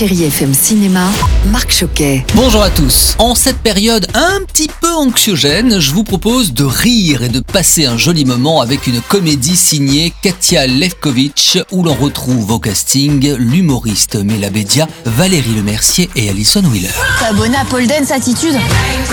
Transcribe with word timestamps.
Chérie 0.00 0.24
FM 0.24 0.54
Cinéma, 0.54 1.10
Marc 1.52 1.72
Choquet. 1.72 2.24
Bonjour 2.34 2.62
à 2.62 2.70
tous. 2.70 3.16
En 3.18 3.34
cette 3.34 3.58
période 3.58 4.06
un 4.14 4.42
petit 4.46 4.70
peu 4.80 4.94
anxiogène, 4.94 5.78
je 5.78 5.92
vous 5.92 6.04
propose 6.04 6.54
de 6.54 6.64
rire 6.64 7.22
et 7.22 7.28
de 7.28 7.40
passer 7.40 7.84
un 7.84 7.98
joli 7.98 8.24
moment 8.24 8.62
avec 8.62 8.86
une 8.86 9.02
comédie 9.02 9.58
signée 9.58 10.14
Katia 10.22 10.66
Levkovitch 10.66 11.58
où 11.70 11.82
l'on 11.82 11.92
retrouve 11.92 12.50
au 12.50 12.58
casting 12.58 13.34
l'humoriste 13.36 14.14
Mélabédia, 14.14 14.88
Valérie 15.04 15.54
Lemercier 15.54 16.08
et 16.16 16.30
Alison 16.30 16.62
Wheeler. 16.62 16.88
T'es 17.18 17.26
abonné 17.26 17.58
à 17.58 17.66
Paul 17.66 17.86
Dance 17.86 18.10
Attitude 18.10 18.56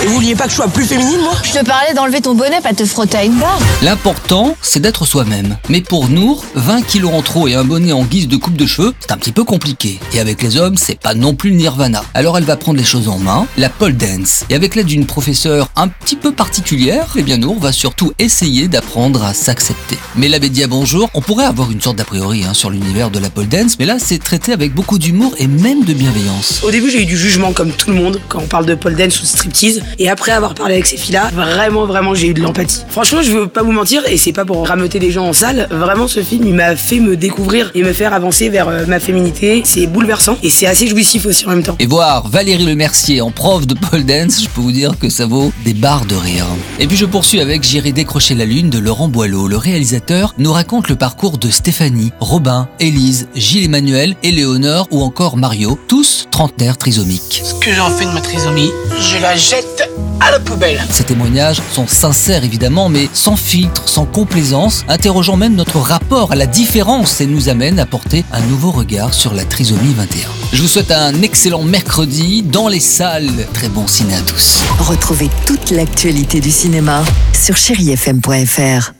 Et 0.02 0.06
vous 0.06 0.14
vouliez 0.14 0.36
pas 0.36 0.44
que 0.44 0.50
je 0.52 0.56
sois 0.56 0.68
plus 0.68 0.86
féminine, 0.86 1.20
moi? 1.20 1.34
Je 1.42 1.52
te 1.52 1.62
parlais 1.66 1.92
d'enlever 1.92 2.22
ton 2.22 2.34
bonnet, 2.34 2.62
pas 2.62 2.72
te 2.72 2.86
frotter 2.86 3.18
à 3.18 3.24
une 3.24 3.38
barre. 3.38 3.60
L'important, 3.82 4.56
c'est 4.62 4.80
d'être 4.80 5.04
soi-même. 5.04 5.58
Mais 5.68 5.82
pour 5.82 6.08
Nour, 6.08 6.46
20 6.54 6.80
kilos 6.80 7.12
en 7.12 7.20
trop 7.20 7.46
et 7.46 7.54
un 7.54 7.64
bonnet 7.64 7.92
en 7.92 8.04
guise 8.04 8.26
de 8.26 8.38
coupe 8.38 8.56
de 8.56 8.64
cheveux, 8.64 8.94
c'est 9.00 9.12
un 9.12 9.18
petit 9.18 9.32
peu 9.32 9.44
compliqué. 9.44 10.00
Et 10.14 10.20
avec 10.20 10.42
les 10.42 10.56
hommes, 10.56 10.76
c'est 10.78 10.98
pas 10.98 11.14
non 11.14 11.34
plus 11.34 11.52
nirvana. 11.52 12.02
Alors 12.14 12.38
elle 12.38 12.44
va 12.44 12.56
prendre 12.56 12.78
les 12.78 12.84
choses 12.84 13.08
en 13.08 13.18
main, 13.18 13.46
la 13.56 13.68
pole 13.68 13.96
dance. 13.96 14.44
Et 14.48 14.54
avec 14.54 14.74
l'aide 14.74 14.86
d'une 14.86 15.06
professeure 15.06 15.68
un 15.76 15.88
petit 15.88 16.16
peu 16.16 16.32
particulière, 16.32 17.06
eh 17.16 17.22
bien 17.22 17.36
Nour 17.36 17.58
va 17.58 17.72
surtout 17.72 18.12
essayer 18.18 18.68
d'apprendre 18.68 19.22
à 19.24 19.34
s'accepter. 19.34 19.98
Mais 20.16 20.28
la 20.28 20.38
Bédia, 20.38 20.66
bonjour. 20.66 21.10
On 21.14 21.20
pourrait 21.20 21.44
avoir 21.44 21.70
une 21.70 21.80
sorte 21.80 21.96
d'a 21.96 22.04
priori 22.04 22.44
hein, 22.44 22.54
sur 22.54 22.70
l'univers 22.70 23.10
de 23.10 23.18
la 23.18 23.30
pole 23.30 23.48
dance, 23.48 23.76
mais 23.78 23.86
là 23.86 23.98
c'est 23.98 24.18
traité 24.18 24.52
avec 24.52 24.72
beaucoup 24.74 24.98
d'humour 24.98 25.34
et 25.38 25.46
même 25.46 25.84
de 25.84 25.92
bienveillance. 25.92 26.62
Au 26.62 26.70
début, 26.70 26.90
j'ai 26.90 27.02
eu 27.02 27.06
du 27.06 27.16
jugement 27.16 27.52
comme 27.52 27.72
tout 27.72 27.90
le 27.90 27.96
monde 27.96 28.20
quand 28.28 28.40
on 28.40 28.46
parle 28.46 28.66
de 28.66 28.74
pole 28.74 28.94
dance 28.94 29.18
ou 29.20 29.22
de 29.22 29.26
striptease. 29.26 29.82
Et 29.98 30.08
après 30.08 30.32
avoir 30.32 30.54
parlé 30.54 30.74
avec 30.74 30.86
ces 30.86 30.96
filles-là, 30.96 31.30
vraiment, 31.34 31.86
vraiment, 31.86 32.14
j'ai 32.14 32.28
eu 32.28 32.34
de 32.34 32.40
l'empathie. 32.40 32.82
Franchement, 32.88 33.22
je 33.22 33.32
veux 33.32 33.46
pas 33.48 33.62
vous 33.62 33.72
mentir, 33.72 34.02
et 34.06 34.16
c'est 34.16 34.32
pas 34.32 34.44
pour 34.44 34.66
rameuter 34.66 34.98
les 34.98 35.10
gens 35.10 35.26
en 35.26 35.32
salle. 35.32 35.68
Vraiment, 35.70 36.08
ce 36.08 36.22
film, 36.22 36.46
il 36.46 36.54
m'a 36.54 36.76
fait 36.76 37.00
me 37.00 37.16
découvrir 37.16 37.70
et 37.74 37.82
me 37.82 37.92
faire 37.92 38.12
avancer 38.12 38.48
vers 38.48 38.68
euh, 38.68 38.86
ma 38.86 39.00
féminité. 39.00 39.62
C'est 39.64 39.86
bouleversant 39.86 40.36
et 40.42 40.50
c'est 40.58 40.66
assez 40.66 40.88
jouissif 40.88 41.24
aussi 41.24 41.46
en 41.46 41.50
même 41.50 41.62
temps. 41.62 41.76
Et 41.78 41.86
voir 41.86 42.26
Valérie 42.26 42.64
Lemercier 42.64 43.20
en 43.20 43.30
prof 43.30 43.64
de 43.64 43.74
pole 43.74 44.02
dance, 44.02 44.42
je 44.42 44.48
peux 44.48 44.60
vous 44.60 44.72
dire 44.72 44.98
que 44.98 45.08
ça 45.08 45.24
vaut 45.24 45.52
des 45.64 45.72
barres 45.72 46.04
de 46.04 46.16
rire. 46.16 46.46
Et 46.80 46.88
puis 46.88 46.96
je 46.96 47.06
poursuis 47.06 47.40
avec 47.40 47.62
J'irai 47.62 47.92
décrocher 47.92 48.34
la 48.34 48.44
lune 48.44 48.68
de 48.68 48.80
Laurent 48.80 49.06
Boileau. 49.06 49.46
Le 49.46 49.56
réalisateur 49.56 50.34
nous 50.36 50.52
raconte 50.52 50.88
le 50.88 50.96
parcours 50.96 51.38
de 51.38 51.48
Stéphanie, 51.48 52.10
Robin, 52.18 52.68
Élise, 52.80 53.28
Gilles 53.36 53.66
Emmanuel, 53.66 54.16
Éléonore 54.24 54.88
ou 54.90 55.02
encore 55.02 55.36
Mario, 55.36 55.78
tous 55.86 56.26
trentenaires 56.32 56.76
trisomiques. 56.76 57.42
Ce 57.44 57.54
que 57.54 57.72
j'en 57.72 57.90
fais 57.90 58.06
de 58.06 58.10
ma 58.10 58.20
trisomie, 58.20 58.72
je 59.00 59.22
la 59.22 59.36
jette 59.36 59.88
à 60.18 60.32
la 60.32 60.40
poubelle. 60.40 60.80
Ces 60.90 61.04
témoignages 61.04 61.62
sont 61.72 61.86
sincères 61.86 62.42
évidemment, 62.42 62.88
mais 62.88 63.08
sans 63.12 63.36
filtre, 63.36 63.88
sans 63.88 64.06
complaisance, 64.06 64.84
interrogeant 64.88 65.36
même 65.36 65.54
notre 65.54 65.78
rapport 65.78 66.32
à 66.32 66.34
la 66.34 66.46
différence 66.46 67.20
et 67.20 67.26
nous 67.26 67.48
amène 67.48 67.78
à 67.78 67.86
porter 67.86 68.24
un 68.32 68.40
nouveau 68.40 68.72
regard 68.72 69.14
sur 69.14 69.34
la 69.34 69.44
trisomie 69.44 69.94
21. 69.94 70.47
Je 70.52 70.62
vous 70.62 70.68
souhaite 70.68 70.90
un 70.90 71.20
excellent 71.22 71.62
mercredi 71.62 72.42
dans 72.42 72.68
les 72.68 72.80
salles. 72.80 73.46
Très 73.52 73.68
bon 73.68 73.86
ciné 73.86 74.14
à 74.14 74.22
tous. 74.22 74.62
Retrouvez 74.78 75.28
toute 75.46 75.70
l'actualité 75.70 76.40
du 76.40 76.50
cinéma 76.50 77.04
sur 77.34 77.56
chérifm.fr. 77.56 78.97